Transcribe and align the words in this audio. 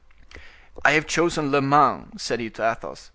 "I 0.83 0.93
have 0.93 1.05
chosen 1.05 1.51
Le 1.51 1.61
Mans," 1.61 2.19
said 2.23 2.39
he 2.39 2.49
to 2.49 2.71
Athos. 2.71 3.09